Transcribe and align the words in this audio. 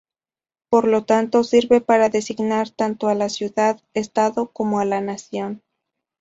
Por 0.71 0.87
lo 0.87 1.05
tanto, 1.05 1.43
sirve 1.43 1.79
para 1.79 2.09
designar 2.09 2.71
tanto 2.71 3.07
a 3.07 3.13
la 3.13 3.29
ciudad-Estado 3.29 4.47
como 4.51 4.79
a 4.79 4.85
la 4.85 4.99
nación. 4.99 5.61